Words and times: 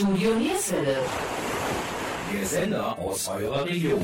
Studio 0.00 0.34
Nierswelle. 0.34 0.96
Der 2.32 2.46
Sender 2.46 2.98
aus 2.98 3.28
eurer 3.28 3.66
Region. 3.66 4.02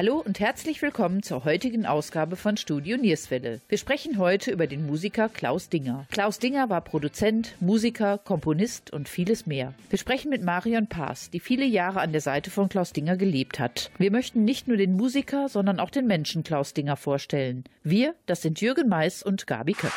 Hallo 0.00 0.22
und 0.24 0.40
herzlich 0.40 0.80
willkommen 0.80 1.22
zur 1.22 1.44
heutigen 1.44 1.84
Ausgabe 1.84 2.36
von 2.36 2.56
Studio 2.56 2.96
Nierswelle. 2.96 3.60
Wir 3.68 3.76
sprechen 3.76 4.16
heute 4.16 4.50
über 4.50 4.66
den 4.66 4.86
Musiker 4.86 5.28
Klaus 5.28 5.68
Dinger. 5.68 6.06
Klaus 6.10 6.38
Dinger 6.38 6.70
war 6.70 6.80
Produzent, 6.80 7.54
Musiker, 7.60 8.16
Komponist 8.16 8.94
und 8.94 9.10
vieles 9.10 9.44
mehr. 9.44 9.74
Wir 9.90 9.98
sprechen 9.98 10.30
mit 10.30 10.42
Marion 10.42 10.86
Paas, 10.86 11.28
die 11.28 11.38
viele 11.38 11.66
Jahre 11.66 12.00
an 12.00 12.12
der 12.12 12.22
Seite 12.22 12.50
von 12.50 12.70
Klaus 12.70 12.94
Dinger 12.94 13.18
gelebt 13.18 13.58
hat. 13.58 13.90
Wir 13.98 14.10
möchten 14.10 14.42
nicht 14.42 14.68
nur 14.68 14.78
den 14.78 14.96
Musiker, 14.96 15.50
sondern 15.50 15.78
auch 15.78 15.90
den 15.90 16.06
Menschen 16.06 16.44
Klaus 16.44 16.72
Dinger 16.72 16.96
vorstellen. 16.96 17.64
Wir, 17.82 18.14
das 18.24 18.40
sind 18.40 18.62
Jürgen 18.62 18.88
Mais 18.88 19.22
und 19.22 19.46
Gabi 19.46 19.74
Köpp. 19.74 19.92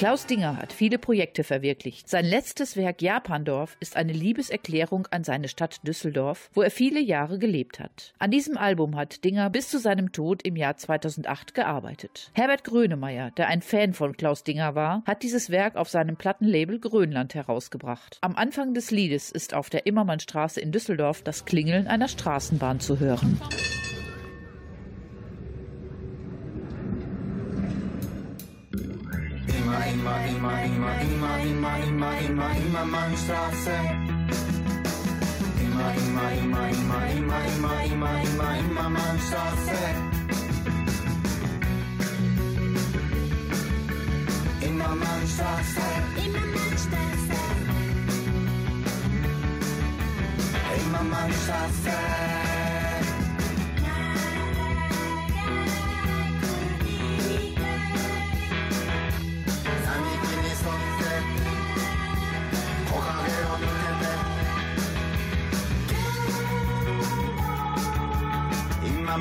Klaus 0.00 0.24
Dinger 0.24 0.56
hat 0.56 0.72
viele 0.72 0.98
Projekte 0.98 1.44
verwirklicht. 1.44 2.08
Sein 2.08 2.24
letztes 2.24 2.74
Werk 2.74 3.02
Japandorf 3.02 3.76
ist 3.80 3.96
eine 3.96 4.14
Liebeserklärung 4.14 5.06
an 5.10 5.24
seine 5.24 5.46
Stadt 5.46 5.86
Düsseldorf, 5.86 6.48
wo 6.54 6.62
er 6.62 6.70
viele 6.70 7.00
Jahre 7.00 7.38
gelebt 7.38 7.78
hat. 7.78 8.14
An 8.18 8.30
diesem 8.30 8.56
Album 8.56 8.96
hat 8.96 9.22
Dinger 9.26 9.50
bis 9.50 9.68
zu 9.68 9.78
seinem 9.78 10.10
Tod 10.10 10.40
im 10.42 10.56
Jahr 10.56 10.78
2008 10.78 11.52
gearbeitet. 11.52 12.30
Herbert 12.32 12.64
Grönemeyer, 12.64 13.30
der 13.32 13.48
ein 13.48 13.60
Fan 13.60 13.92
von 13.92 14.16
Klaus 14.16 14.42
Dinger 14.42 14.74
war, 14.74 15.02
hat 15.04 15.22
dieses 15.22 15.50
Werk 15.50 15.76
auf 15.76 15.90
seinem 15.90 16.16
Plattenlabel 16.16 16.80
Grönland 16.80 17.34
herausgebracht. 17.34 18.16
Am 18.22 18.36
Anfang 18.36 18.72
des 18.72 18.90
Liedes 18.90 19.30
ist 19.30 19.52
auf 19.52 19.68
der 19.68 19.84
Immermannstraße 19.84 20.62
in 20.62 20.72
Düsseldorf 20.72 21.20
das 21.20 21.44
Klingeln 21.44 21.86
einer 21.88 22.08
Straßenbahn 22.08 22.80
zu 22.80 23.00
hören. 23.00 23.38
Immer, 29.86 30.26
immer, 30.26 30.62
immer, 30.62 31.00
immer, 31.00 31.40
immer, 31.40 31.78
immer, 31.78 32.20
immer, 32.20 32.56
immer 32.56 32.84
Mannstraße. 32.84 33.74
Immer, 35.60 35.94
immer, 35.94 36.32
immer, 36.32 36.68
immer, 36.70 37.10
immer, 37.10 37.44
immer, 37.52 37.82
immer, 37.84 38.20
immer, 38.22 38.58
immer 38.58 38.88
Mannstraße. 38.90 39.78
Immer 44.60 44.94
Mannstraße. 44.94 45.86
Immer 46.24 46.46
Mannstraße. 46.54 47.38
Immer 50.76 51.02
Mannstraße. 51.02 52.59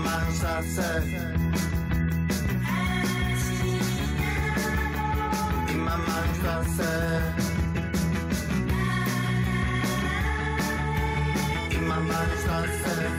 mind 0.03 0.45
I 0.45 0.61
said 0.61 1.39
In 5.69 5.79
my 5.85 5.95
mind, 5.97 6.47
I 6.47 6.63
said. 6.65 7.23
In 11.71 11.87
my 11.87 11.99
mind, 11.99 12.49
I 12.49 12.67
said. 12.83 13.18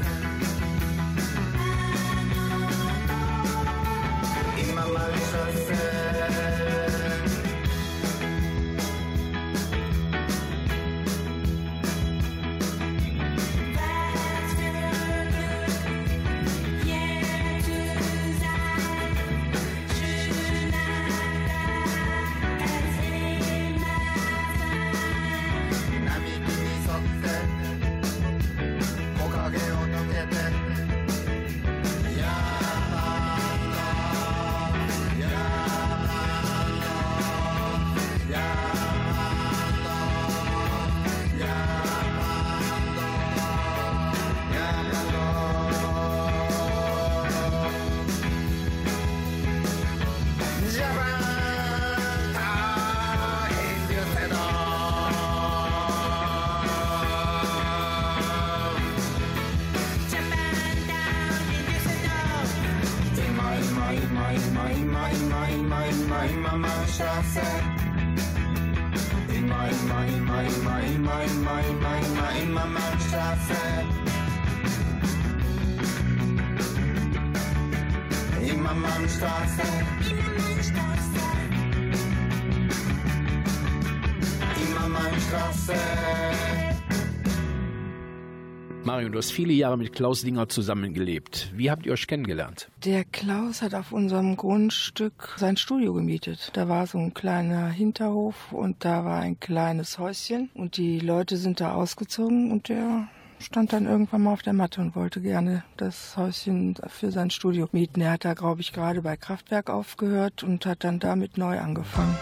Hast 89.20 89.32
viele 89.32 89.52
Jahre 89.52 89.76
mit 89.76 89.92
Klaus 89.92 90.22
Dinger 90.22 90.48
zusammengelebt. 90.48 91.52
Wie 91.54 91.70
habt 91.70 91.84
ihr 91.84 91.92
euch 91.92 92.06
kennengelernt? 92.06 92.70
Der 92.86 93.04
Klaus 93.04 93.60
hat 93.60 93.74
auf 93.74 93.92
unserem 93.92 94.34
Grundstück 94.34 95.34
sein 95.36 95.58
Studio 95.58 95.92
gemietet. 95.92 96.48
Da 96.54 96.70
war 96.70 96.86
so 96.86 96.96
ein 96.96 97.12
kleiner 97.12 97.68
Hinterhof 97.68 98.50
und 98.50 98.82
da 98.82 99.04
war 99.04 99.20
ein 99.20 99.38
kleines 99.38 99.98
Häuschen 99.98 100.48
und 100.54 100.78
die 100.78 101.00
Leute 101.00 101.36
sind 101.36 101.60
da 101.60 101.74
ausgezogen 101.74 102.50
und 102.50 102.70
der 102.70 103.08
stand 103.38 103.74
dann 103.74 103.84
irgendwann 103.84 104.22
mal 104.22 104.32
auf 104.32 104.42
der 104.42 104.54
Matte 104.54 104.80
und 104.80 104.96
wollte 104.96 105.20
gerne 105.20 105.64
das 105.76 106.16
Häuschen 106.16 106.76
für 106.86 107.12
sein 107.12 107.28
Studio 107.28 107.68
mieten. 107.72 108.00
Er 108.00 108.12
hat 108.12 108.24
da, 108.24 108.32
glaube 108.32 108.62
ich, 108.62 108.72
gerade 108.72 109.02
bei 109.02 109.18
Kraftwerk 109.18 109.68
aufgehört 109.68 110.42
und 110.42 110.64
hat 110.64 110.82
dann 110.82 110.98
damit 110.98 111.36
neu 111.36 111.58
angefangen. 111.58 112.16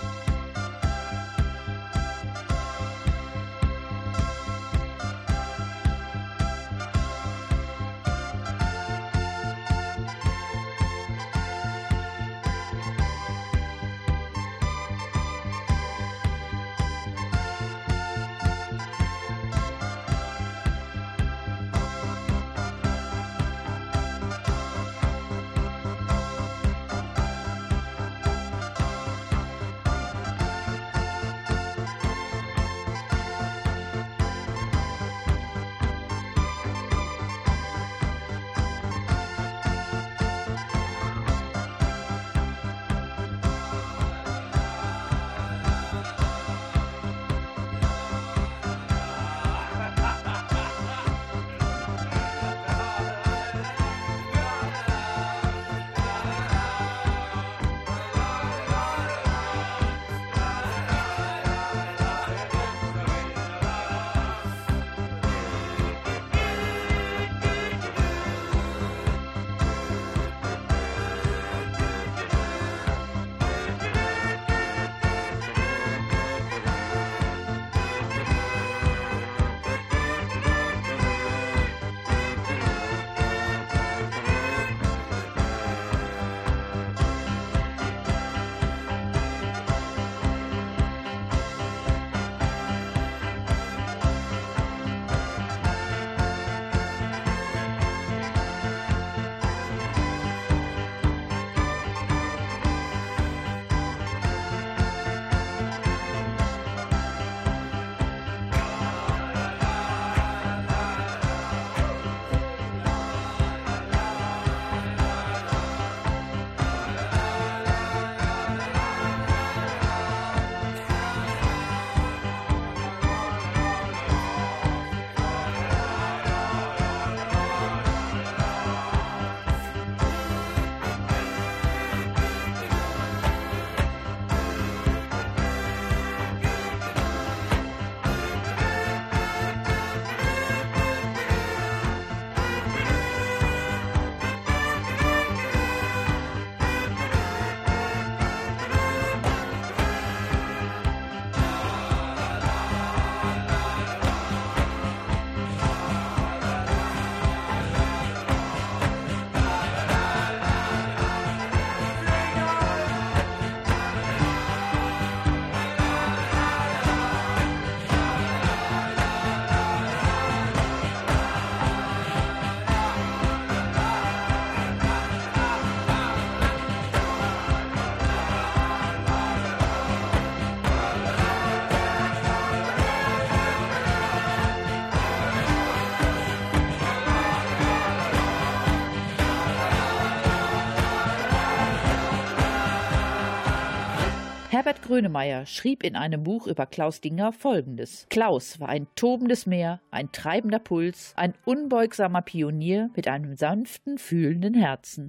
Herbert 194.69 194.85
Grönemeyer 194.85 195.47
schrieb 195.47 195.83
in 195.83 195.97
einem 195.97 196.25
Buch 196.25 196.47
über 196.47 196.67
Klaus 196.67 197.01
Dinger 197.01 197.33
folgendes. 197.33 198.07
Klaus 198.11 198.61
war 198.61 198.69
ein 198.69 198.87
tobendes 198.97 199.47
Meer, 199.47 199.81
ein 199.91 200.13
treibender 200.13 200.59
Puls, 200.59 201.15
ein 201.17 201.33
unbeugsamer 201.47 202.21
Pionier 202.21 202.91
mit 202.95 203.09
einem 203.09 203.35
sanften, 203.35 203.97
fühlenden 203.97 204.53
Herzen. 204.53 205.09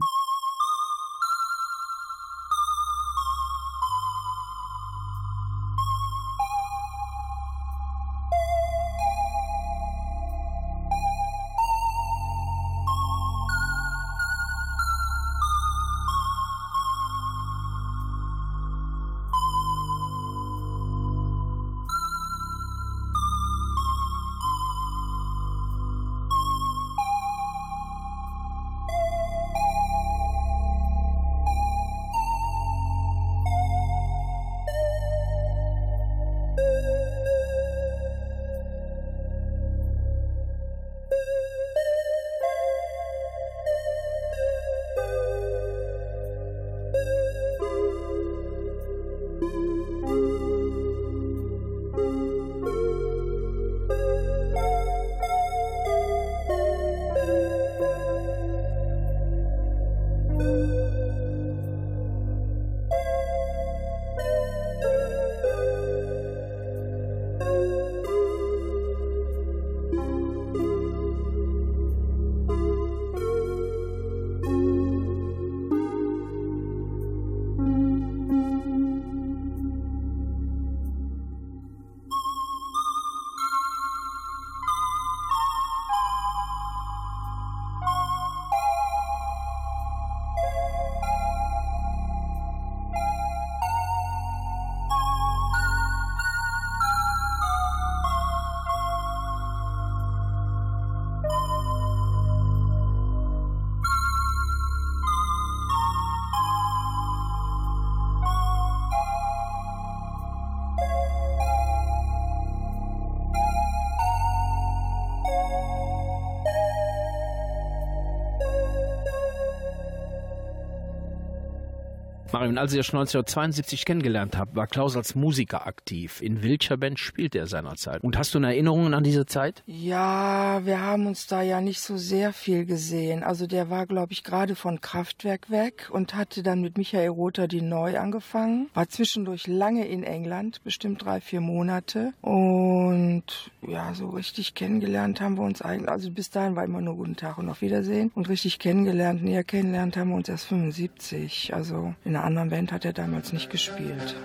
Marion, 122.39 122.57
als 122.57 122.73
ihr 122.73 122.79
euch 122.79 122.93
1972 122.93 123.83
kennengelernt 123.83 124.37
habt, 124.37 124.55
war 124.55 124.65
Klaus 124.65 124.95
als 124.95 125.13
Musiker 125.13 125.67
aktiv. 125.67 126.21
In 126.21 126.41
welcher 126.41 126.77
Band 126.77 126.97
spielte 126.97 127.37
er 127.37 127.47
seinerzeit? 127.47 128.01
Und 128.01 128.17
hast 128.17 128.33
du 128.33 128.39
Erinnerungen 128.39 128.93
an 128.93 129.03
diese 129.03 129.25
Zeit? 129.25 129.61
Ja, 129.65 130.61
wir 130.63 130.79
haben 130.79 131.05
uns 131.05 131.27
da 131.27 131.41
ja 131.41 131.59
nicht 131.59 131.81
so 131.81 131.97
sehr 131.97 132.31
viel 132.31 132.65
gesehen. 132.65 133.23
Also 133.23 133.45
der 133.45 133.69
war, 133.69 133.85
glaube 133.87 134.13
ich, 134.13 134.23
gerade 134.23 134.55
von 134.55 134.79
Kraftwerk 134.79 135.49
weg 135.49 135.89
und 135.91 136.15
hatte 136.15 136.41
dann 136.41 136.61
mit 136.61 136.77
Michael 136.77 137.09
Rother 137.09 137.49
die 137.49 137.61
neu 137.61 137.99
angefangen. 137.99 138.69
War 138.73 138.87
zwischendurch 138.87 139.45
lange 139.47 139.85
in 139.85 140.03
England, 140.03 140.63
bestimmt 140.63 141.03
drei, 141.03 141.19
vier 141.19 141.41
Monate. 141.41 142.13
Und 142.21 143.51
ja, 143.67 143.93
so 143.93 144.07
richtig 144.11 144.55
kennengelernt 144.55 145.19
haben 145.19 145.35
wir 145.35 145.43
uns 145.43 145.61
eigentlich, 145.61 145.89
also 145.89 146.09
bis 146.09 146.29
dahin 146.29 146.55
war 146.55 146.63
immer 146.63 146.79
nur 146.79 146.95
guten 146.95 147.17
Tag 147.17 147.37
und 147.37 147.49
auf 147.49 147.59
Wiedersehen. 147.59 148.13
Und 148.15 148.29
richtig 148.29 148.59
kennengelernt, 148.59 149.21
näher 149.21 149.43
kennengelernt 149.43 149.97
haben 149.97 150.11
wir 150.11 150.15
uns 150.15 150.29
erst 150.29 150.45
75. 150.45 151.53
Also 151.53 151.93
in 152.05 152.15
einer 152.15 152.28
anderen 152.29 152.49
Band 152.49 152.71
hat 152.71 152.85
er 152.85 152.93
damals 152.93 153.33
nicht 153.33 153.49
gespielt. 153.49 154.15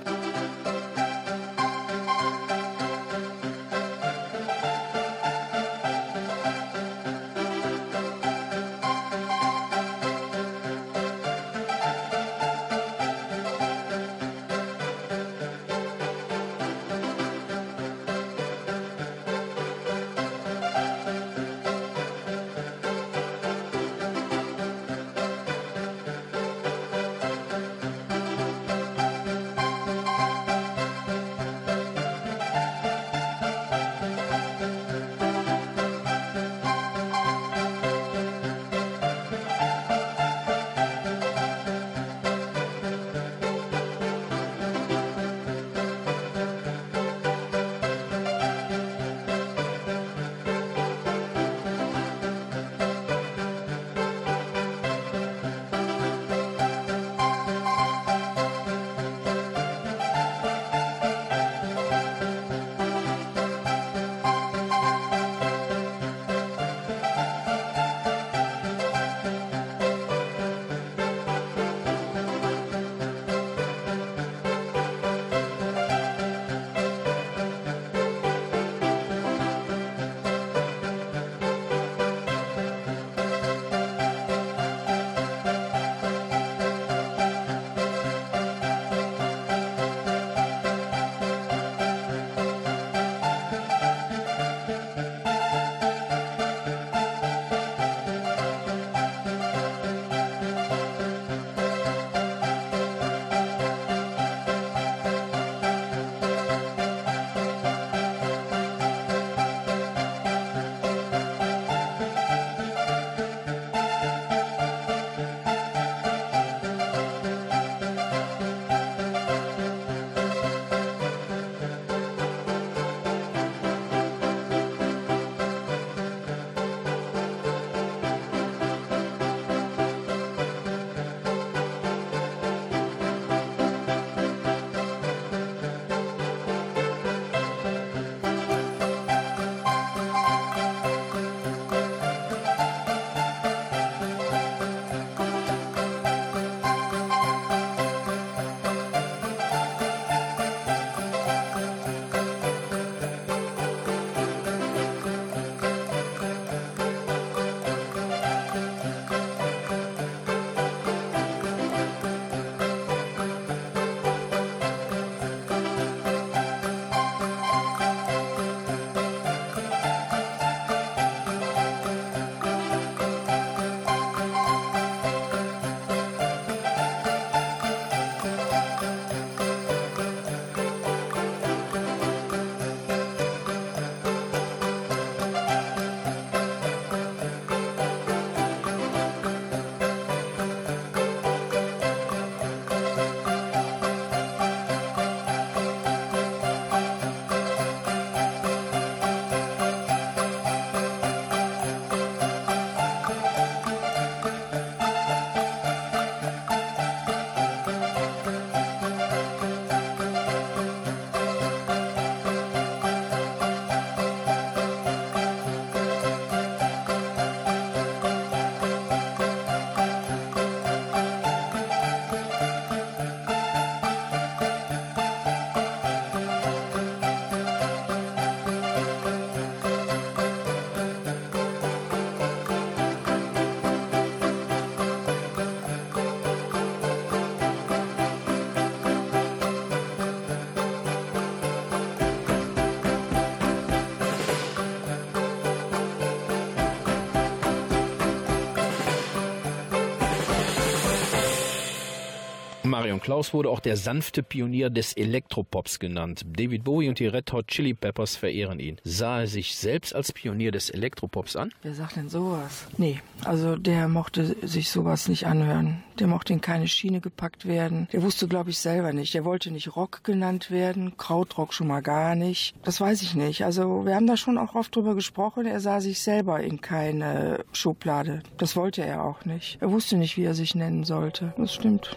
Marion 252.65 253.01
Klaus 253.01 253.35
wurde 253.35 253.51
auch 253.51 253.61
der 253.61 253.77
sanfte 253.77 254.23
Pionier 254.23 254.71
des 254.71 254.95
Elektropops 254.95 255.79
genannt. 255.79 256.25
David 256.27 256.65
Bowie 256.65 256.89
und 256.89 256.99
die 256.99 257.07
Red 257.07 257.31
Hot 257.33 257.49
Chili 257.49 257.75
Peppers 257.75 258.17
verehren 258.17 258.59
ihn. 258.59 258.79
Sah 258.85 259.21
er 259.21 259.27
sich 259.27 259.57
selbst 259.57 259.95
als 259.95 260.13
Pionier 260.13 260.51
des 260.51 260.71
Elektropops 260.71 261.37
an? 261.37 261.53
Wer 261.63 261.75
sagt 261.75 261.97
denn 261.97 262.09
sowas? 262.09 262.67
Nee, 262.79 263.01
also 263.25 263.57
der 263.57 263.89
mochte 263.89 264.35
sich 264.47 264.71
sowas 264.71 265.09
nicht 265.09 265.27
anhören. 265.27 265.83
Der 265.99 266.07
mochte 266.07 266.33
in 266.33 266.41
keine 266.41 266.67
Schiene 266.69 267.01
gepackt 267.01 267.47
werden. 267.47 267.89
Der 267.93 268.03
wusste, 268.03 268.27
glaube 268.27 268.51
ich, 268.51 268.59
selber 268.59 268.93
nicht. 268.93 269.15
Der 269.15 269.25
wollte 269.25 269.51
nicht 269.51 269.77
Rock 269.77 270.03
genannt 270.03 270.51
werden, 270.51 270.97
Krautrock 270.97 271.55
schon 271.55 271.69
mal 271.69 271.83
gar 271.83 272.15
nicht. 272.15 272.55
Das 272.65 272.81
weiß 272.81 273.03
ich 273.03 273.15
nicht. 273.15 273.45
Also 273.45 273.87
wir 273.87 273.95
haben 273.95 274.07
da 274.07 274.17
schon 274.17 274.39
auch 274.39 274.55
oft 274.55 274.75
drüber 274.75 274.95
gesprochen. 274.95 275.47
Er 275.47 275.61
sah 275.61 275.81
sich 275.81 276.01
selber 276.01 276.41
in 276.41 276.61
keine 276.61 277.45
Schublade. 277.53 278.23
Das 278.39 278.57
wollte 278.57 278.85
er 278.85 279.05
auch 279.05 279.25
nicht. 279.25 279.59
Er 279.61 279.71
wusste 279.71 279.97
nicht, 279.97 280.17
wie 280.17 280.25
er 280.25 280.35
sich 280.35 280.55
nennen 280.55 280.85
sollte. 280.85 281.33
Das 281.37 281.55
stimmt. 281.55 281.97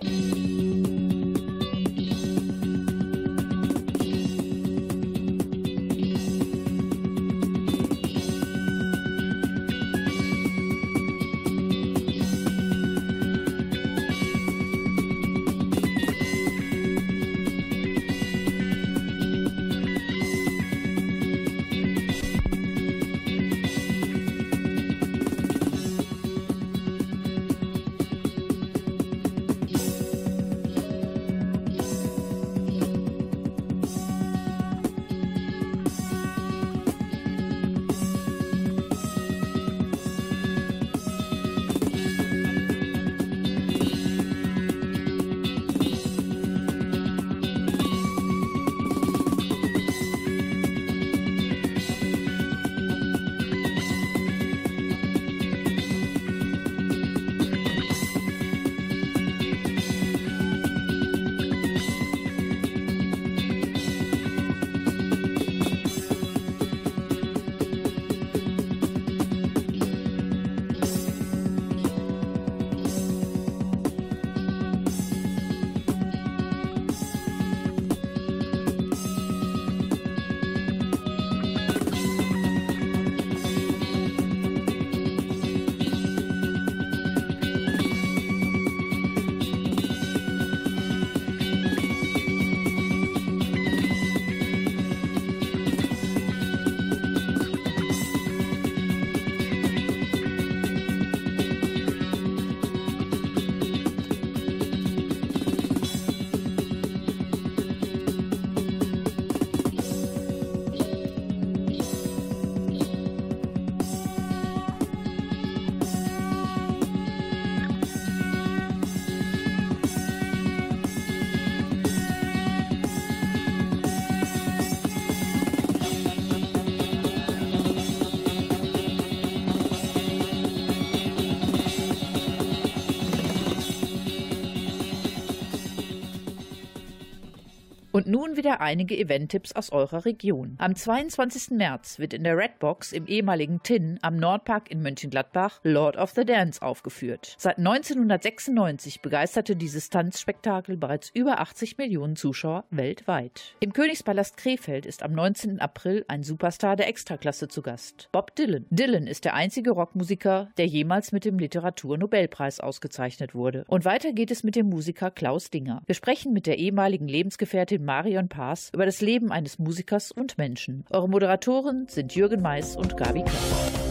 Nun 138.08 138.38
wieder 138.38 138.62
einige 138.62 138.98
Event-Tipps 138.98 139.52
aus 139.52 139.70
eurer 139.74 140.06
Region. 140.06 140.56
Am 140.60 140.74
22. 140.74 141.50
März 141.58 142.00
wird 142.00 142.14
in 142.14 142.24
der 142.24 142.38
Redbox 142.38 142.94
im 142.94 143.06
ehemaligen 143.06 143.62
Tin 143.64 144.00
am 144.02 144.16
Nordpark 144.16 144.72
in 144.72 144.82
Mönchengladbach 144.82 145.60
Lord 145.64 145.98
of 145.98 146.12
the 146.12 146.24
Dance 146.24 146.62
aufgeführt. 146.62 147.36
Seit 147.38 147.58
1996 147.58 149.02
begeisterte 149.02 149.58
dieses 149.58 149.90
Tanzspektakel 149.90 150.78
bereits 150.78 151.12
über 151.14 151.42
80 151.42 151.78
Millionen 151.78 152.16
Zuschauer 152.16 152.64
weltweit. 152.70 153.58
Im 153.60 153.74
Königspalast 153.74 154.38
Krefeld 154.38 154.86
ist 154.86 155.04
am 155.04 155.12
19. 155.12 155.60
April 155.60 156.06
ein 156.08 156.24
Superstar 156.24 156.78
der 156.78 156.88
Extraklasse 156.88 157.50
zu 157.50 157.62
Gast. 157.62 158.08
Bob 158.14 158.38
Dylan. 158.38 158.68
Dylan 158.70 159.08
ist 159.08 159.26
der 159.26 159.34
einzige 159.34 159.72
Rockmusiker, 159.72 160.50
der 160.58 160.68
jemals 160.68 161.12
mit 161.12 161.26
dem 161.26 161.38
Literaturnobelpreis 161.40 162.62
ausgezeichnet 162.62 163.36
wurde. 163.36 163.66
Und 163.68 163.84
weiter 163.84 164.14
geht 164.14 164.32
es 164.32 164.46
mit 164.46 164.56
dem 164.56 164.70
Musiker 164.70 165.12
Klaus 165.12 165.50
Dinger. 165.50 165.82
Wir 165.86 165.96
sprechen 165.96 166.32
mit 166.32 166.48
der 166.48 166.58
ehemaligen 166.58 167.10
Lebensgefährtin 167.10 167.84
Marion 167.98 168.30
Paas 168.30 168.70
über 168.76 168.86
das 168.86 169.02
Leben 169.02 169.32
eines 169.32 169.58
Musikers 169.58 170.12
und 170.12 170.38
Menschen. 170.38 170.86
Eure 170.92 171.10
Moderatoren 171.10 171.88
sind 171.88 172.14
Jürgen 172.14 172.44
Mais 172.44 172.76
und 172.76 172.96
Gabi 172.96 173.24
Köpfer. 173.24 173.87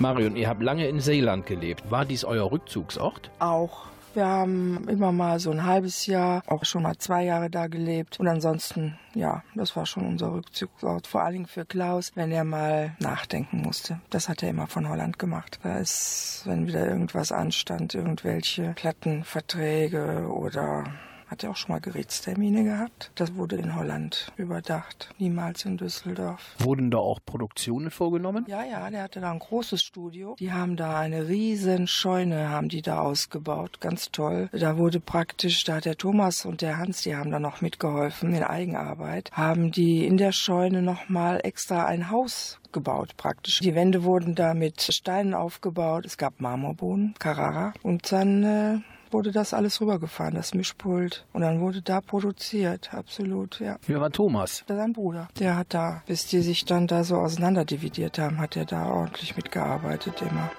Marion, 0.00 0.36
ihr 0.36 0.48
habt 0.48 0.62
lange 0.62 0.86
in 0.86 1.00
Seeland 1.00 1.46
gelebt. 1.46 1.90
War 1.90 2.04
dies 2.04 2.24
euer 2.24 2.50
Rückzugsort? 2.50 3.30
Auch. 3.40 3.86
Wir 4.14 4.26
haben 4.26 4.88
immer 4.88 5.12
mal 5.12 5.38
so 5.38 5.50
ein 5.50 5.64
halbes 5.64 6.06
Jahr, 6.06 6.42
auch 6.46 6.64
schon 6.64 6.82
mal 6.82 6.96
zwei 6.98 7.24
Jahre 7.24 7.50
da 7.50 7.66
gelebt. 7.66 8.18
Und 8.18 8.26
ansonsten, 8.26 8.98
ja, 9.14 9.42
das 9.54 9.76
war 9.76 9.86
schon 9.86 10.06
unser 10.06 10.32
Rückzugsort. 10.32 11.06
Vor 11.06 11.22
allen 11.22 11.34
Dingen 11.34 11.46
für 11.46 11.64
Klaus, 11.64 12.12
wenn 12.14 12.32
er 12.32 12.44
mal 12.44 12.96
nachdenken 13.00 13.60
musste. 13.60 14.00
Das 14.10 14.28
hat 14.28 14.42
er 14.42 14.50
immer 14.50 14.66
von 14.66 14.88
Holland 14.88 15.18
gemacht. 15.18 15.58
Da 15.62 15.78
ist, 15.78 16.42
wenn 16.46 16.66
wieder 16.66 16.86
irgendwas 16.86 17.32
anstand, 17.32 17.94
irgendwelche 17.94 18.72
Plattenverträge 18.74 20.28
oder 20.28 20.84
hat 21.28 21.44
er 21.44 21.50
auch 21.50 21.56
schon 21.56 21.72
mal 21.72 21.80
Gerätstermine 21.80 22.64
gehabt. 22.64 23.10
Das 23.14 23.34
wurde 23.34 23.56
in 23.56 23.74
Holland 23.74 24.32
überdacht, 24.36 25.10
niemals 25.18 25.64
in 25.64 25.76
Düsseldorf. 25.76 26.56
Wurden 26.58 26.90
da 26.90 26.98
auch 26.98 27.20
Produktionen 27.24 27.90
vorgenommen? 27.90 28.44
Ja, 28.48 28.64
ja, 28.64 28.90
der 28.90 29.02
hatte 29.02 29.20
da 29.20 29.30
ein 29.30 29.38
großes 29.38 29.82
Studio. 29.82 30.36
Die 30.38 30.52
haben 30.52 30.76
da 30.76 30.98
eine 30.98 31.28
riesen 31.28 31.86
Scheune, 31.86 32.48
haben 32.48 32.68
die 32.68 32.82
da 32.82 33.00
ausgebaut. 33.00 33.80
Ganz 33.80 34.10
toll. 34.10 34.48
Da 34.52 34.76
wurde 34.76 35.00
praktisch, 35.00 35.64
da 35.64 35.76
hat 35.76 35.84
der 35.84 35.96
Thomas 35.96 36.44
und 36.44 36.62
der 36.62 36.78
Hans, 36.78 37.02
die 37.02 37.14
haben 37.14 37.30
da 37.30 37.38
noch 37.38 37.60
mitgeholfen 37.60 38.34
in 38.34 38.42
Eigenarbeit, 38.42 39.30
haben 39.32 39.70
die 39.70 40.06
in 40.06 40.16
der 40.16 40.32
Scheune 40.32 40.82
nochmal 40.82 41.40
extra 41.44 41.86
ein 41.86 42.10
Haus 42.10 42.58
gebaut 42.72 43.16
praktisch. 43.16 43.60
Die 43.60 43.74
Wände 43.74 44.04
wurden 44.04 44.34
da 44.34 44.54
mit 44.54 44.80
Steinen 44.80 45.34
aufgebaut. 45.34 46.04
Es 46.04 46.18
gab 46.18 46.40
Marmorboden, 46.40 47.14
Carrara. 47.18 47.72
Und 47.82 48.12
dann 48.12 48.44
äh, 48.44 48.78
wurde 49.12 49.32
das 49.32 49.54
alles 49.54 49.80
rübergefahren, 49.80 50.34
das 50.34 50.54
Mischpult. 50.54 51.24
Und 51.32 51.42
dann 51.42 51.60
wurde 51.60 51.82
da 51.82 52.00
produziert, 52.00 52.92
absolut, 52.92 53.60
ja. 53.60 53.76
Wer 53.86 54.00
war 54.00 54.10
Thomas? 54.10 54.64
Sein 54.68 54.92
Bruder. 54.92 55.28
Der 55.38 55.56
hat 55.56 55.74
da, 55.74 56.02
bis 56.06 56.26
die 56.26 56.40
sich 56.40 56.64
dann 56.64 56.86
da 56.86 57.04
so 57.04 57.16
auseinanderdividiert 57.16 58.18
haben, 58.18 58.38
hat 58.38 58.56
er 58.56 58.64
da 58.64 58.86
ordentlich 58.86 59.36
mitgearbeitet 59.36 60.22
immer. 60.22 60.50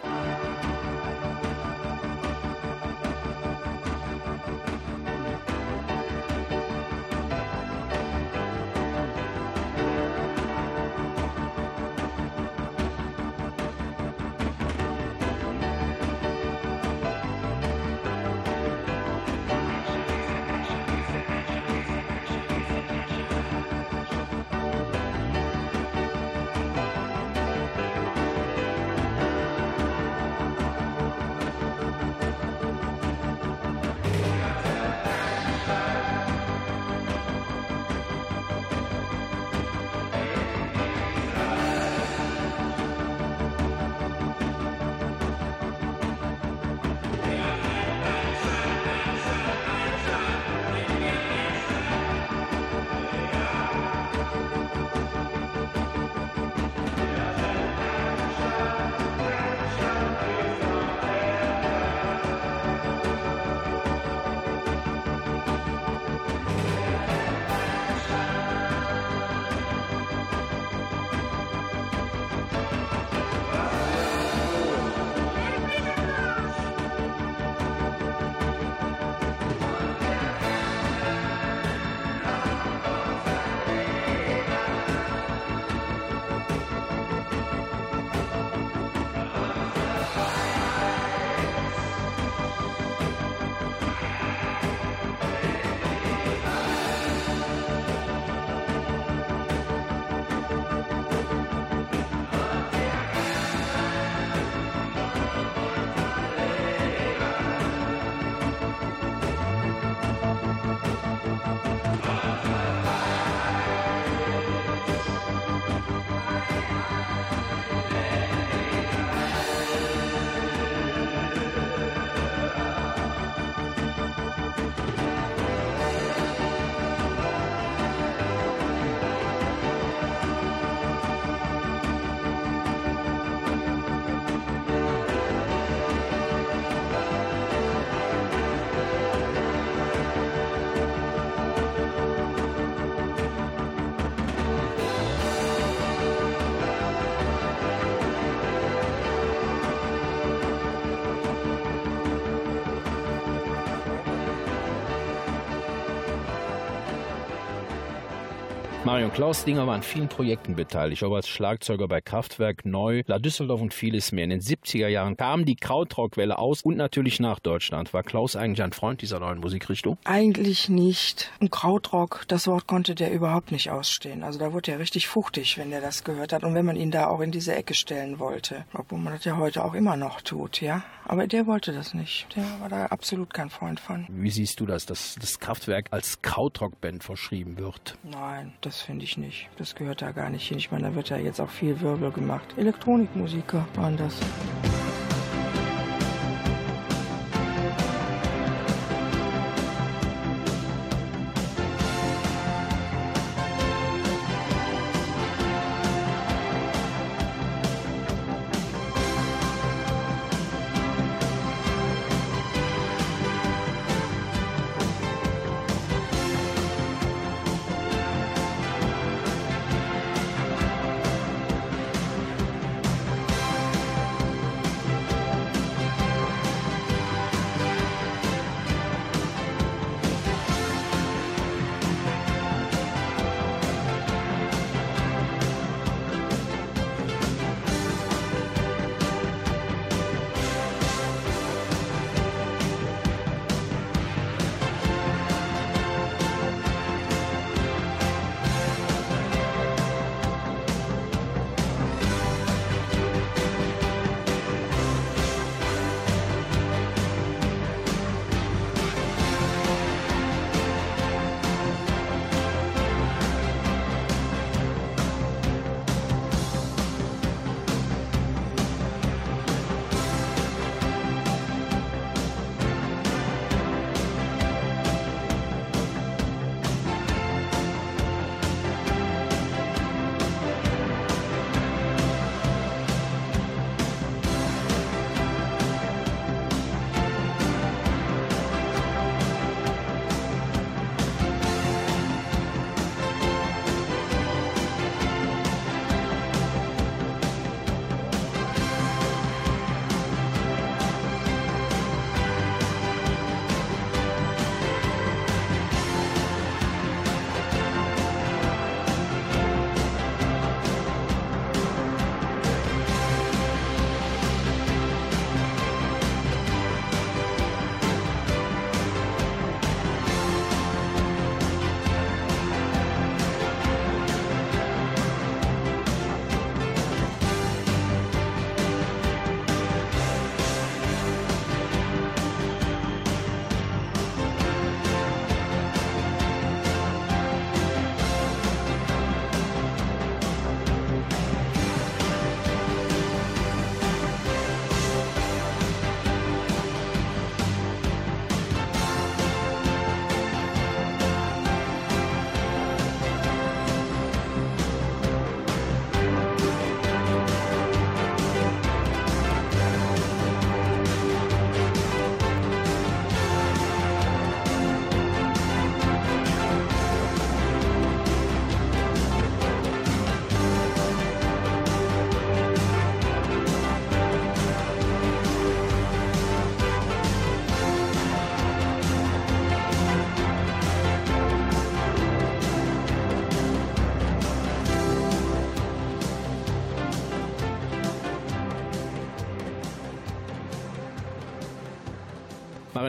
Marion 158.90 159.14
Klaus 159.14 159.46
Dinger 159.46 159.68
war 159.68 159.76
an 159.76 159.84
vielen 159.84 160.10
Projekten 160.10 160.56
beteiligt, 160.56 161.04
auch 161.04 161.14
als 161.14 161.30
Schlagzeuger 161.30 161.88
bei 161.88 162.02
Kraftwerk, 162.02 162.66
Neu, 162.66 163.04
La 163.06 163.20
Düsseldorf 163.20 163.62
und 163.62 163.72
vieles 163.72 164.12
mehr. 164.12 164.24
In 164.24 164.32
den 164.32 164.42
70er 164.42 164.88
Jahren 164.88 165.16
kam 165.16 165.46
die 165.46 165.56
Krautrockwelle 165.56 166.40
aus 166.40 166.64
und 166.64 166.76
natürlich 166.76 167.20
nach 167.20 167.38
Deutschland. 167.38 167.94
War 167.94 168.02
Klaus 168.02 168.36
eigentlich 168.36 168.64
ein 168.64 168.74
Freund 168.74 169.04
dieser 169.04 169.20
neuen 169.20 169.42
Musikrichtung? 169.42 170.00
Eigentlich 170.06 170.70
nicht. 170.70 171.32
Und 171.40 171.52
Krautrock, 171.52 172.26
das 172.30 172.48
Wort 172.48 172.66
konnte 172.66 172.96
der 172.96 173.12
überhaupt 173.12 173.52
nicht 173.52 173.70
ausstehen. 173.70 174.24
Also 174.24 174.40
da 174.40 174.54
wurde 174.54 174.72
er 174.72 174.80
richtig 174.80 175.08
fuchtig, 175.08 175.60
wenn 175.60 175.72
er 175.72 175.82
das 175.82 176.04
gehört 176.04 176.34
hat 176.34 176.44
und 176.44 176.56
wenn 176.56 176.66
man 176.66 176.76
ihn 176.76 176.90
da 176.90 177.10
auch 177.10 177.20
in 177.20 177.30
diese 177.30 177.56
Ecke 177.56 177.76
stellen 177.76 178.18
wollte. 178.18 178.66
Obwohl 178.74 178.98
man 178.98 179.14
das 179.14 179.24
ja 179.24 179.38
heute 179.38 179.64
auch 179.64 179.76
immer 179.76 179.98
noch 179.98 180.22
tut, 180.22 180.62
ja. 180.62 180.82
Aber 181.10 181.26
der 181.26 181.48
wollte 181.48 181.74
das 181.74 181.96
nicht. 181.96 182.28
Der 182.36 182.44
war 182.60 182.70
da 182.70 182.86
absolut 182.86 183.34
kein 183.34 183.50
Freund 183.50 183.80
von. 183.80 184.06
Wie 184.10 184.30
siehst 184.30 184.60
du 184.60 184.68
das, 184.68 184.86
dass 184.86 185.16
das 185.20 185.40
Kraftwerk 185.40 185.88
als 185.90 186.22
Krautrockband 186.22 187.04
verschrieben 187.04 187.58
wird? 187.58 187.98
Nein, 188.04 188.54
das 188.62 188.82
finde 188.82 189.06
ich 189.06 189.18
nicht. 189.18 189.50
Das 189.58 189.74
gehört 189.74 190.04
da 190.04 190.12
gar 190.12 190.30
nicht 190.30 190.48
hin. 190.48 190.60
Ich 190.60 190.70
meine, 190.70 190.90
da 190.90 190.94
wird 190.96 191.10
ja 191.10 191.18
jetzt 191.18 191.42
auch 191.42 191.50
viel 191.50 191.82
Wirbel 191.82 192.12
gemacht. 192.12 192.54
Elektronikmusiker 192.58 193.68
waren 193.74 193.98
das. 193.98 194.20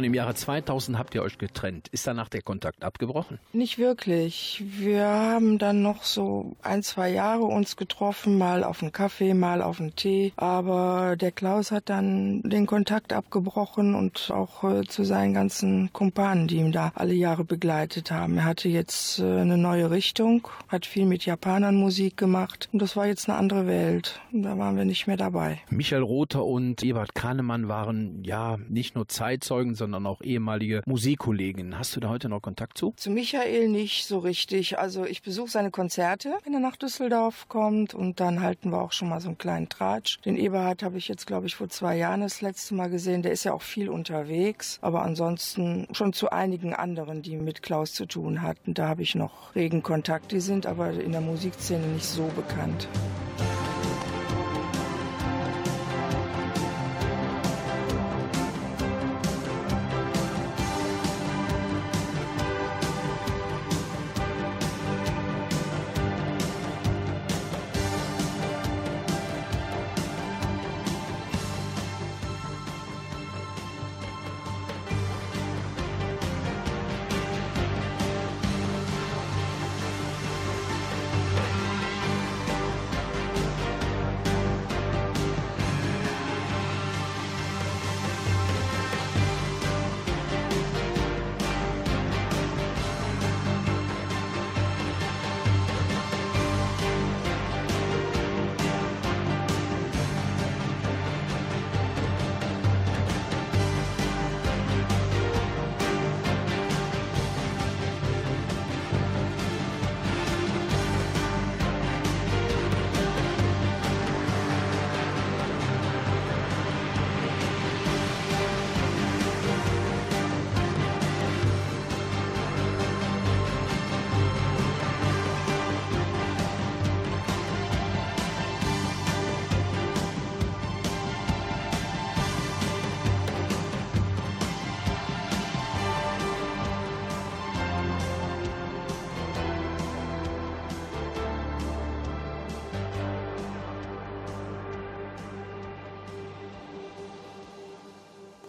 Marion, 0.00 0.04
im 0.04 0.14
Jahre 0.14 0.34
2000 0.34 0.98
habt 0.98 1.14
ihr 1.14 1.22
euch 1.22 1.36
getrennt. 1.36 1.88
Ist 1.88 2.06
danach 2.06 2.28
der 2.28 2.42
Kontakt 2.42 2.84
abgebrochen? 2.84 3.38
Nicht 3.52 3.78
wirklich. 3.78 4.62
Wir 4.66 5.04
haben 5.06 5.58
dann 5.58 5.82
noch 5.82 6.04
so 6.04 6.56
ein, 6.62 6.82
zwei 6.82 7.10
Jahre 7.10 7.44
uns 7.44 7.76
getroffen, 7.76 8.38
mal 8.38 8.64
auf 8.64 8.82
einen 8.82 8.92
Kaffee, 8.92 9.34
mal 9.34 9.60
auf 9.60 9.78
einen 9.80 9.94
Tee. 9.96 10.32
Aber 10.36 11.16
der 11.16 11.32
Klaus 11.32 11.70
hat 11.70 11.90
dann 11.90 12.40
den 12.42 12.66
Kontakt 12.66 13.12
abgebrochen 13.12 13.94
und 13.94 14.30
auch 14.30 14.64
äh, 14.64 14.86
zu 14.86 15.04
seinen 15.04 15.34
ganzen 15.34 15.92
Kumpanen, 15.92 16.48
die 16.48 16.56
ihn 16.56 16.72
da 16.72 16.92
alle 16.94 17.14
Jahre 17.14 17.44
begleitet 17.44 18.10
haben. 18.10 18.38
Er 18.38 18.44
hatte 18.44 18.68
jetzt 18.68 19.18
äh, 19.18 19.24
eine 19.24 19.58
neue 19.58 19.90
Richtung, 19.90 20.48
hat 20.68 20.86
viel 20.86 21.04
mit 21.04 21.26
Japanern 21.26 21.76
Musik 21.76 22.16
gemacht 22.16 22.68
und 22.72 22.80
das 22.80 22.96
war 22.96 23.06
jetzt 23.06 23.28
eine 23.28 23.38
andere 23.38 23.66
Welt. 23.66 24.20
Da 24.32 24.56
waren 24.56 24.76
wir 24.76 24.84
nicht 24.84 25.06
mehr 25.06 25.18
dabei. 25.18 25.60
Michael 25.68 26.02
Rother 26.02 26.44
und 26.44 26.82
Ebert 26.82 27.14
Kahnemann 27.14 27.68
waren 27.68 28.24
ja 28.24 28.56
nicht 28.68 28.94
nur 28.94 29.08
Zeitzeugen, 29.08 29.74
sondern 29.74 29.89
auch 29.94 30.22
ehemalige 30.22 30.82
Musikkollegen. 30.86 31.78
Hast 31.78 31.94
du 31.96 32.00
da 32.00 32.08
heute 32.08 32.28
noch 32.28 32.40
Kontakt 32.40 32.78
zu? 32.78 32.94
Zu 32.96 33.10
Michael 33.10 33.68
nicht 33.68 34.06
so 34.06 34.18
richtig. 34.18 34.78
Also 34.78 35.04
ich 35.04 35.22
besuche 35.22 35.50
seine 35.50 35.70
Konzerte, 35.70 36.32
wenn 36.44 36.54
er 36.54 36.60
nach 36.60 36.76
Düsseldorf 36.76 37.48
kommt 37.48 37.94
und 37.94 38.20
dann 38.20 38.42
halten 38.42 38.70
wir 38.70 38.80
auch 38.80 38.92
schon 38.92 39.08
mal 39.08 39.20
so 39.20 39.28
einen 39.28 39.38
kleinen 39.38 39.68
Tratsch. 39.68 40.18
Den 40.24 40.36
Eberhard 40.36 40.82
habe 40.82 40.98
ich 40.98 41.08
jetzt, 41.08 41.26
glaube 41.26 41.46
ich, 41.46 41.54
vor 41.54 41.68
zwei 41.68 41.96
Jahren 41.96 42.20
das 42.20 42.40
letzte 42.40 42.74
Mal 42.74 42.90
gesehen. 42.90 43.22
Der 43.22 43.32
ist 43.32 43.44
ja 43.44 43.52
auch 43.52 43.62
viel 43.62 43.88
unterwegs, 43.88 44.78
aber 44.82 45.02
ansonsten 45.02 45.86
schon 45.92 46.12
zu 46.12 46.30
einigen 46.30 46.74
anderen, 46.74 47.22
die 47.22 47.36
mit 47.36 47.62
Klaus 47.62 47.92
zu 47.92 48.06
tun 48.06 48.42
hatten. 48.42 48.74
Da 48.74 48.88
habe 48.88 49.02
ich 49.02 49.14
noch 49.14 49.54
regen 49.54 49.82
Kontakt. 49.82 50.32
Die 50.32 50.40
sind 50.40 50.66
aber 50.66 50.92
in 50.92 51.12
der 51.12 51.20
Musikszene 51.20 51.86
nicht 51.86 52.06
so 52.06 52.24
bekannt. 52.36 52.88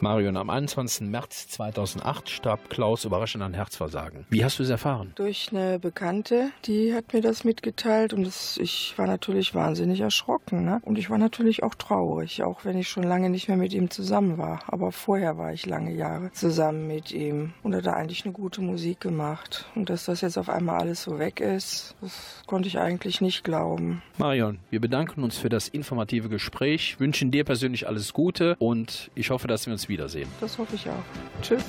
Marion, 0.01 0.35
am 0.35 0.49
21. 0.49 1.07
März 1.07 1.47
2008 1.49 2.27
starb 2.27 2.71
Klaus 2.71 3.05
überraschend 3.05 3.43
an 3.43 3.53
Herzversagen. 3.53 4.25
Wie 4.31 4.43
hast 4.43 4.57
du 4.57 4.63
es 4.63 4.69
erfahren? 4.71 5.11
Durch 5.13 5.49
eine 5.51 5.77
Bekannte, 5.77 6.49
die 6.65 6.95
hat 6.95 7.13
mir 7.13 7.21
das 7.21 7.43
mitgeteilt 7.43 8.11
und 8.11 8.23
das, 8.23 8.57
ich 8.57 8.95
war 8.97 9.05
natürlich 9.05 9.53
wahnsinnig 9.53 10.01
erschrocken. 10.01 10.65
Ne? 10.65 10.81
Und 10.85 10.97
ich 10.97 11.11
war 11.11 11.19
natürlich 11.19 11.61
auch 11.61 11.75
traurig, 11.75 12.41
auch 12.41 12.65
wenn 12.65 12.79
ich 12.79 12.89
schon 12.89 13.03
lange 13.03 13.29
nicht 13.29 13.47
mehr 13.47 13.57
mit 13.57 13.73
ihm 13.73 13.91
zusammen 13.91 14.39
war. 14.39 14.63
Aber 14.65 14.91
vorher 14.91 15.37
war 15.37 15.53
ich 15.53 15.67
lange 15.67 15.93
Jahre 15.93 16.31
zusammen 16.31 16.87
mit 16.87 17.11
ihm 17.11 17.53
und 17.61 17.75
hat 17.75 17.85
da 17.85 17.93
eigentlich 17.93 18.25
eine 18.25 18.33
gute 18.33 18.61
Musik 18.61 19.01
gemacht. 19.01 19.67
Und 19.75 19.91
dass 19.91 20.05
das 20.05 20.21
jetzt 20.21 20.39
auf 20.39 20.49
einmal 20.49 20.79
alles 20.81 21.03
so 21.03 21.19
weg 21.19 21.39
ist, 21.39 21.95
das 22.01 22.41
konnte 22.47 22.67
ich 22.67 22.79
eigentlich 22.79 23.21
nicht 23.21 23.43
glauben. 23.43 24.01
Marion, 24.17 24.57
wir 24.71 24.81
bedanken 24.81 25.23
uns 25.23 25.37
für 25.37 25.49
das 25.49 25.67
informative 25.67 26.27
Gespräch, 26.27 26.99
wünschen 26.99 27.29
dir 27.29 27.43
persönlich 27.43 27.87
alles 27.87 28.13
Gute 28.13 28.55
und 28.57 29.11
ich 29.13 29.29
hoffe, 29.29 29.47
dass 29.47 29.67
wir 29.67 29.73
uns 29.73 29.90
wiedersehen. 29.91 30.29
Das 30.39 30.57
hoffe 30.57 30.75
ich 30.75 30.89
auch. 30.89 31.03
Tschüss. 31.43 31.63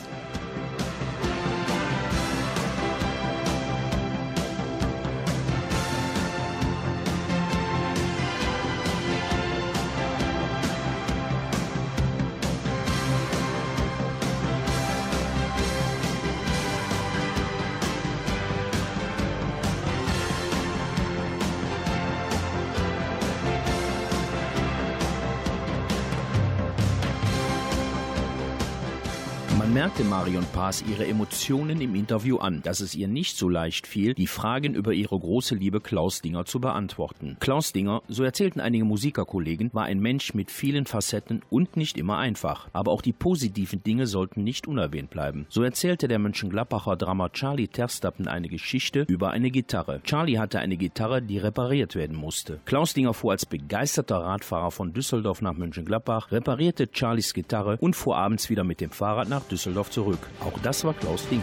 Marion 30.22 30.46
Paas 30.52 30.84
ihre 30.88 31.04
Emotionen 31.04 31.80
im 31.80 31.96
Interview 31.96 32.36
an, 32.36 32.62
dass 32.62 32.78
es 32.78 32.94
ihr 32.94 33.08
nicht 33.08 33.36
so 33.36 33.48
leicht 33.48 33.88
fiel, 33.88 34.14
die 34.14 34.28
Fragen 34.28 34.72
über 34.72 34.92
ihre 34.92 35.18
große 35.18 35.56
Liebe 35.56 35.80
Klaus 35.80 36.20
Dinger 36.20 36.44
zu 36.44 36.60
beantworten. 36.60 37.36
Klaus 37.40 37.72
Dinger, 37.72 38.02
so 38.06 38.22
erzählten 38.22 38.60
einige 38.60 38.84
Musikerkollegen, 38.84 39.70
war 39.72 39.82
ein 39.82 39.98
Mensch 39.98 40.32
mit 40.32 40.52
vielen 40.52 40.86
Facetten 40.86 41.42
und 41.50 41.76
nicht 41.76 41.98
immer 41.98 42.18
einfach. 42.18 42.68
Aber 42.72 42.92
auch 42.92 43.02
die 43.02 43.12
positiven 43.12 43.82
Dinge 43.82 44.06
sollten 44.06 44.44
nicht 44.44 44.68
unerwähnt 44.68 45.10
bleiben. 45.10 45.44
So 45.48 45.64
erzählte 45.64 46.06
der 46.06 46.20
Mönchengladbacher 46.20 46.94
Drama 46.94 47.30
Charlie 47.30 47.66
Terstappen 47.66 48.28
eine 48.28 48.48
Geschichte 48.48 49.04
über 49.08 49.32
eine 49.32 49.50
Gitarre. 49.50 50.02
Charlie 50.04 50.38
hatte 50.38 50.60
eine 50.60 50.76
Gitarre, 50.76 51.20
die 51.20 51.38
repariert 51.38 51.96
werden 51.96 52.16
musste. 52.16 52.60
Klaus 52.64 52.94
Dinger 52.94 53.12
fuhr 53.12 53.32
als 53.32 53.44
begeisterter 53.44 54.18
Radfahrer 54.18 54.70
von 54.70 54.92
Düsseldorf 54.92 55.42
nach 55.42 55.54
Mönchengladbach, 55.54 56.30
reparierte 56.30 56.88
Charlies 56.92 57.34
Gitarre 57.34 57.76
und 57.80 57.96
fuhr 57.96 58.16
abends 58.16 58.50
wieder 58.50 58.62
mit 58.62 58.80
dem 58.80 58.90
Fahrrad 58.90 59.28
nach 59.28 59.42
Düsseldorf 59.42 59.72
Düsseldorf 59.72 59.90
zurück. 60.12 60.28
Auch 60.40 60.58
das 60.62 60.84
war 60.84 60.94
Klaus 60.94 61.26
Ding. 61.28 61.42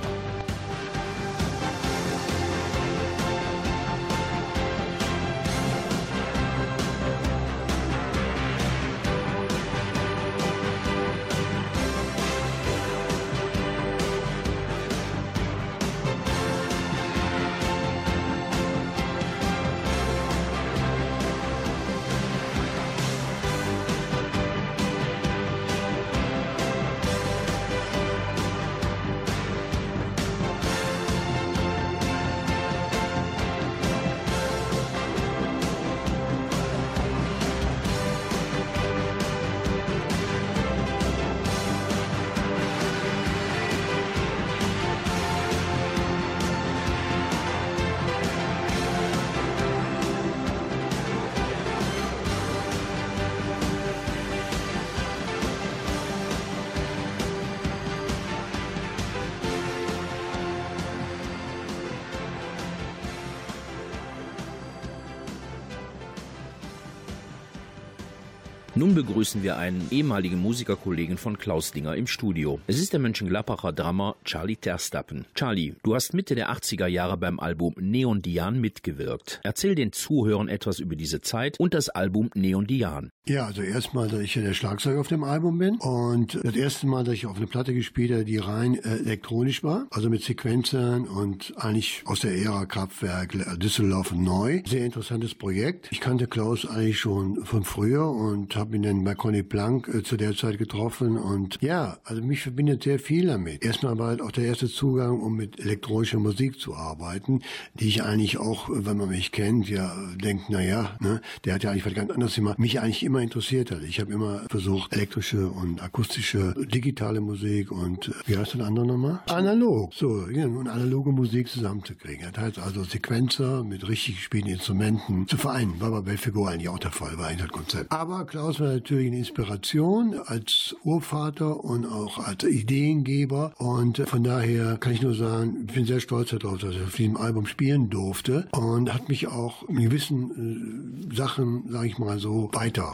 Nun 68.80 68.96
begrüßen 68.96 69.44
wir 69.44 69.58
einen 69.58 69.86
ehemaligen 69.92 70.40
Musikerkollegen 70.40 71.18
von 71.18 71.38
Klaus 71.38 71.74
Dinger 71.74 71.98
im 71.98 72.08
Studio. 72.08 72.62
Es 72.66 72.80
ist 72.80 72.94
der 72.94 73.02
Mönchengladbacher 73.02 73.74
Drummer 73.74 74.16
Charlie 74.24 74.56
Terstappen. 74.56 75.26
Charlie, 75.36 75.74
du 75.84 75.96
hast 75.96 76.14
Mitte 76.14 76.34
der 76.34 76.50
80er 76.50 76.88
Jahre 76.88 77.18
beim 77.18 77.42
Album 77.42 77.74
Neon 77.78 78.22
Dian 78.22 78.62
mitgewirkt. 78.62 79.42
Erzähl 79.44 79.76
den 79.76 79.92
Zuhörern 79.92 80.48
etwas 80.48 80.80
über 80.80 80.96
diese 80.96 81.20
Zeit 81.20 81.60
und 81.60 81.74
das 81.74 81.90
Album 81.90 82.30
Neon 82.36 82.68
Dian. 82.68 83.12
Ja, 83.28 83.46
also 83.46 83.62
erstmal, 83.62 84.08
dass 84.08 84.22
ich 84.22 84.34
ja 84.34 84.42
der 84.42 84.54
Schlagzeuger 84.54 85.02
auf 85.02 85.10
dem 85.10 85.26
Album 85.26 85.58
bin 85.58 85.76
und 85.76 86.40
das 86.42 86.56
erste 86.56 86.88
Mal, 86.88 87.04
dass 87.04 87.16
ich 87.16 87.26
auf 87.28 87.36
eine 87.36 87.48
Platte 87.48 87.74
gespielt 87.74 88.12
habe, 88.12 88.24
die 88.24 88.38
rein 88.38 88.76
äh, 88.76 88.96
elektronisch 88.96 89.62
war, 89.62 89.88
also 89.92 90.10
mit 90.10 90.24
Sequenzern 90.24 91.06
und 91.06 91.54
eigentlich 91.58 92.02
aus 92.06 92.22
der 92.22 92.36
Ära 92.36 92.66
Kraftwerk 92.66 93.34
Düsseldorf 93.60 94.14
neu. 94.14 94.64
Sehr 94.66 94.86
interessantes 94.86 95.36
Projekt. 95.36 95.90
Ich 95.92 96.00
kannte 96.00 96.28
Klaus 96.28 96.66
eigentlich 96.66 96.98
schon 96.98 97.46
von 97.46 97.66
früher 97.66 98.10
und 98.10 98.56
habe 98.56 98.69
ihn 98.74 98.84
dann 98.84 99.04
bei 99.04 99.16
Conny 99.16 99.44
Plank 99.44 99.88
äh, 99.88 100.04
zu 100.04 100.18
der 100.18 100.36
Zeit 100.36 100.58
getroffen 100.58 101.18
und 101.18 101.58
ja, 101.62 101.98
also 102.04 102.22
mich 102.22 102.42
verbindet 102.42 102.84
sehr 102.84 103.00
viel 103.00 103.28
damit. 103.28 103.64
Erstmal 103.64 103.98
war 103.98 104.08
halt 104.08 104.22
auch 104.22 104.32
der 104.32 104.46
erste 104.46 104.68
Zugang, 104.68 105.20
um 105.22 105.36
mit 105.36 105.60
elektronischer 105.60 106.20
Musik 106.20 106.60
zu 106.60 106.76
arbeiten, 106.76 107.42
die 107.74 107.88
ich 107.88 108.04
eigentlich 108.04 108.38
auch, 108.38 108.70
wenn 108.70 108.98
man 108.98 109.10
mich 109.10 109.32
kennt, 109.32 109.70
ja 109.70 109.96
denkt, 110.16 110.46
na 110.50 110.62
ja, 110.62 110.98
ne, 111.00 111.22
der 111.46 111.56
hat 111.56 111.64
ja 111.64 111.72
eigentlich 111.72 111.86
was 111.86 111.94
ganz 111.94 112.12
anderes 112.12 112.36
gemacht. 112.36 112.60
Mich 112.60 112.80
eigentlich 112.80 113.04
immer 113.04 113.22
interessiert 113.22 113.72
hat. 113.72 113.84
Ich 113.84 114.00
habe 114.00 114.12
immer 114.12 114.42
versucht, 114.50 114.94
elektrische 114.94 115.48
und 115.48 115.82
akustische, 115.82 116.54
digitale 116.58 117.22
Musik 117.22 117.72
und 117.72 118.12
wie 118.26 118.38
heißt 118.38 118.56
das 118.56 118.62
andere 118.62 118.86
nochmal? 118.86 119.20
Analog. 119.28 119.94
So, 119.94 120.30
ja, 120.30 120.46
und 120.46 120.68
analoge 120.68 121.12
Musik 121.12 121.48
zusammenzukriegen. 121.48 122.26
Das 122.32 122.44
heißt 122.44 122.60
also 122.60 122.84
Sequenzer 122.84 123.64
mit 123.64 123.88
richtig 123.88 124.18
gespielten 124.18 124.50
Instrumenten 124.50 125.28
zu 125.28 125.38
vereinen. 125.38 125.80
War 125.80 125.92
bei 125.92 126.02
Belfigo 126.02 126.46
eigentlich 126.46 126.70
auch 126.70 126.80
der 126.80 126.92
Fall, 126.92 127.18
war 127.18 127.28
eigentlich 127.28 127.42
das 127.42 127.52
Konzept. 127.52 127.92
Aber 127.92 128.26
Klaus 128.26 128.59
war 128.60 128.74
natürlich 128.74 129.08
eine 129.08 129.18
Inspiration 129.18 130.16
als 130.26 130.76
Urvater 130.84 131.64
und 131.64 131.86
auch 131.86 132.18
als 132.20 132.44
Ideengeber. 132.44 133.54
Und 133.58 133.98
von 134.08 134.24
daher 134.24 134.78
kann 134.78 134.94
ich 134.94 135.02
nur 135.02 135.16
sagen, 135.16 135.66
ich 135.68 135.74
bin 135.74 135.86
sehr 135.86 136.00
stolz 136.00 136.30
darauf, 136.30 136.60
dass 136.60 136.76
ich 136.76 136.82
auf 136.82 136.96
diesem 136.96 137.18
Album 137.18 137.46
spielen 137.46 137.90
durfte 137.90 138.48
und 138.52 138.94
hat 138.94 139.10
mich 139.10 139.28
auch 139.28 139.68
in 139.70 139.82
gewissen 139.82 141.10
äh, 141.12 141.16
Sachen, 141.16 141.70
sage 141.70 141.88
ich 141.88 141.98
mal 141.98 142.20
so, 142.20 142.50
weiter 142.54 142.94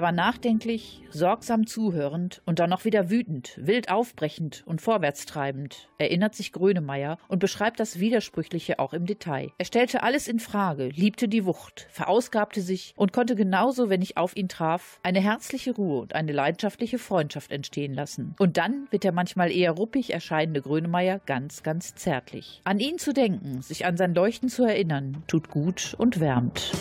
Er 0.00 0.04
war 0.04 0.12
nachdenklich, 0.12 1.02
sorgsam 1.10 1.66
zuhörend 1.66 2.40
und 2.46 2.58
dann 2.58 2.70
noch 2.70 2.86
wieder 2.86 3.10
wütend, 3.10 3.52
wild 3.60 3.90
aufbrechend 3.90 4.62
und 4.64 4.80
vorwärtstreibend, 4.80 5.90
erinnert 5.98 6.34
sich 6.34 6.52
Grönemeyer 6.52 7.18
und 7.28 7.38
beschreibt 7.38 7.78
das 7.78 8.00
Widersprüchliche 8.00 8.78
auch 8.78 8.94
im 8.94 9.04
Detail. 9.04 9.50
Er 9.58 9.66
stellte 9.66 10.02
alles 10.02 10.26
in 10.26 10.38
Frage, 10.38 10.88
liebte 10.88 11.28
die 11.28 11.44
Wucht, 11.44 11.86
verausgabte 11.90 12.62
sich 12.62 12.94
und 12.96 13.12
konnte 13.12 13.36
genauso, 13.36 13.90
wenn 13.90 14.00
ich 14.00 14.16
auf 14.16 14.34
ihn 14.34 14.48
traf, 14.48 15.00
eine 15.02 15.20
herzliche 15.20 15.74
Ruhe 15.74 16.00
und 16.00 16.14
eine 16.14 16.32
leidenschaftliche 16.32 16.98
Freundschaft 16.98 17.52
entstehen 17.52 17.92
lassen. 17.92 18.34
Und 18.38 18.56
dann 18.56 18.86
wird 18.90 19.04
der 19.04 19.12
manchmal 19.12 19.52
eher 19.52 19.72
ruppig 19.72 20.14
erscheinende 20.14 20.62
Grönemeyer 20.62 21.20
ganz, 21.26 21.62
ganz 21.62 21.94
zärtlich. 21.94 22.62
An 22.64 22.80
ihn 22.80 22.96
zu 22.96 23.12
denken, 23.12 23.60
sich 23.60 23.84
an 23.84 23.98
sein 23.98 24.14
Leuchten 24.14 24.48
zu 24.48 24.64
erinnern, 24.64 25.24
tut 25.26 25.50
gut 25.50 25.94
und 25.98 26.20
wärmt. 26.20 26.72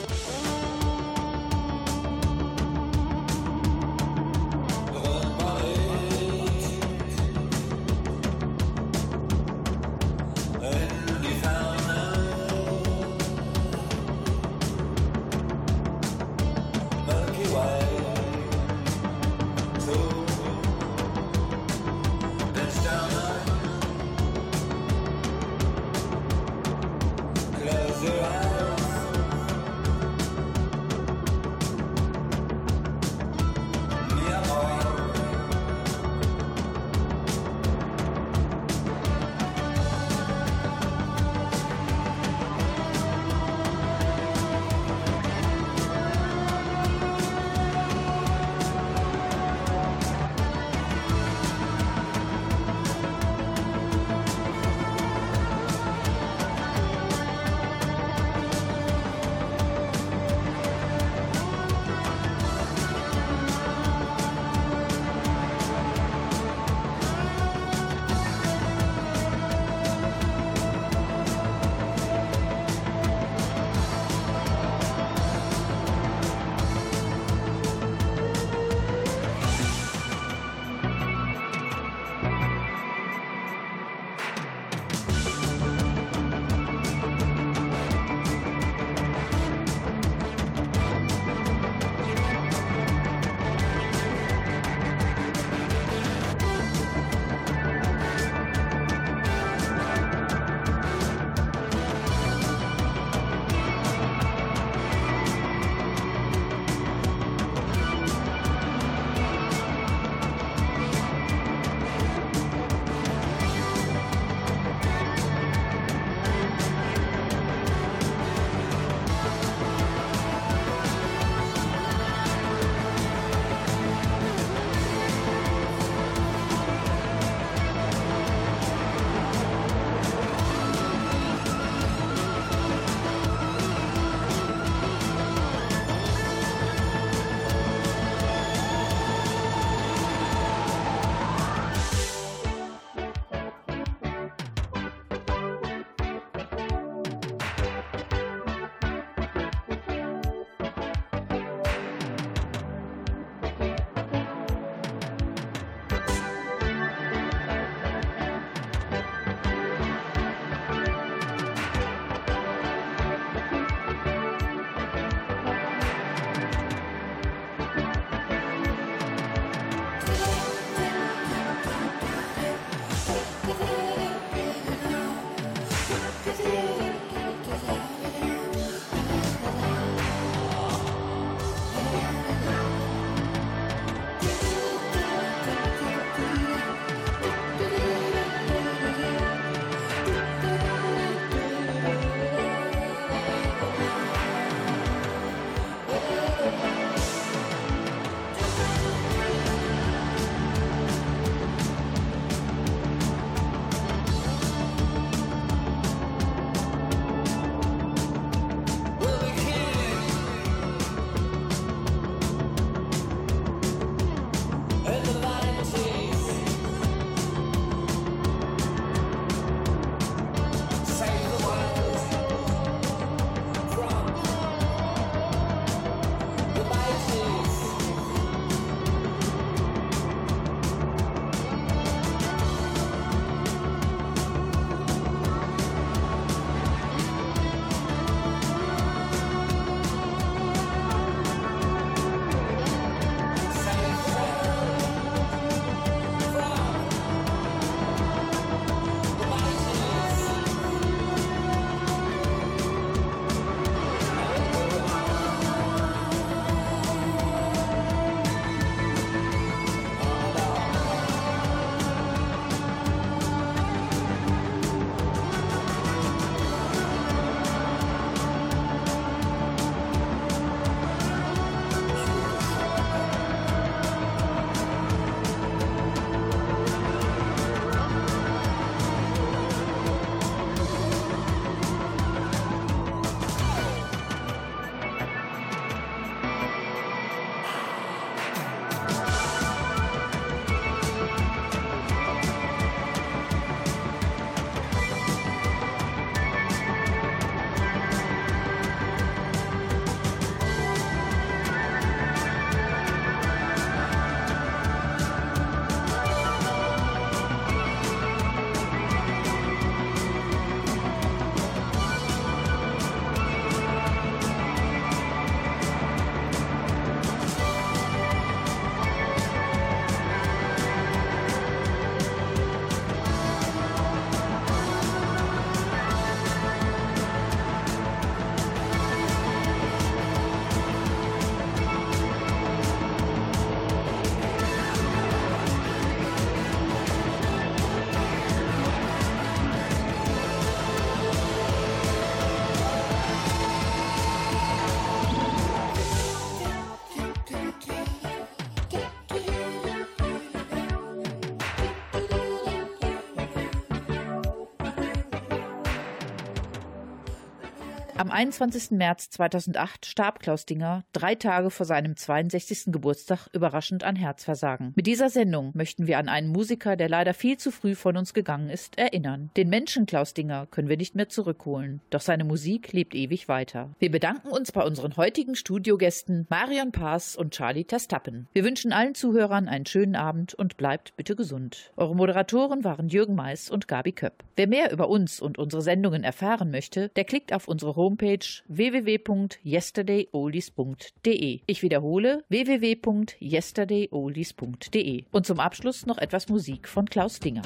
21. 358.20 358.72
März 358.72 359.12
2008 359.12 359.86
starb 359.86 360.20
Klaus 360.20 360.46
Dinger 360.46 360.84
drei 360.92 361.16
Tage 361.16 361.50
vor 361.50 361.66
seinem 361.66 361.96
62. 361.96 362.66
Geburtstag 362.66 363.30
überraschend 363.32 363.86
an 363.86 363.96
Herzversagen. 363.96 364.74
Mit 364.76 364.88
dieser 364.88 365.10
Sendung 365.10 365.52
möchten 365.54 365.88
wir 365.88 365.98
an 365.98 366.10
einen 366.10 366.28
Musiker, 366.28 366.76
der 366.76 366.90
leider 366.90 367.14
viel 367.14 367.38
zu 367.38 367.50
früh 367.50 367.76
von 367.76 367.96
uns 367.96 368.14
gegangen 368.14 368.50
ist, 368.50 368.78
erinnern. 368.78 369.30
Den 369.38 369.48
Menschen 369.48 369.86
Klaus 369.86 370.14
Dinger 370.14 370.48
können 370.48 370.68
wir 370.68 370.76
nicht 370.76 370.96
mehr 370.96 371.08
zurückholen, 371.08 371.80
doch 371.92 372.02
seine 372.02 372.26
Musik 372.26 372.74
lebt 372.74 372.94
ewig 372.94 373.30
weiter. 373.30 373.70
Wir 373.80 373.90
bedanken 373.90 374.28
uns 374.28 374.52
bei 374.52 374.66
unseren 374.66 374.98
heutigen 374.98 375.36
Studiogästen 375.36 376.28
Marion 376.30 376.74
Paas 376.74 377.16
und 377.16 377.32
Charlie 377.32 377.64
Testappen. 377.64 378.28
Wir 378.34 378.44
wünschen 378.44 378.74
allen 378.74 378.96
Zuhörern 378.96 379.48
einen 379.48 379.66
schönen 379.66 379.96
Abend 379.96 380.34
und 380.34 380.58
bleibt 380.58 380.94
bitte 380.98 381.16
gesund. 381.16 381.72
Eure 381.78 381.96
Moderatoren 381.96 382.66
waren 382.66 382.90
Jürgen 382.90 383.16
Mais 383.16 383.50
und 383.50 383.70
Gabi 383.70 383.94
Köpp. 383.94 384.26
Wer 384.36 384.48
mehr 384.48 384.74
über 384.74 384.90
uns 384.90 385.22
und 385.22 385.38
unsere 385.38 385.62
Sendungen 385.62 386.04
erfahren 386.04 386.52
möchte, 386.52 386.90
der 386.98 387.06
klickt 387.06 387.32
auf 387.32 387.48
unsere 387.48 387.78
Homepage 387.78 388.09
Homepage 388.10 388.42
www.yesterdayoldies.de. 388.48 391.42
Ich 391.46 391.62
wiederhole 391.62 392.24
www.yesterdayoldies.de. 392.30 395.04
Und 395.12 395.28
zum 395.28 395.40
Abschluss 395.40 395.86
noch 395.86 396.00
etwas 396.00 396.28
Musik 396.30 396.68
von 396.68 396.90
Klaus 396.90 397.20
Dinger. 397.20 397.44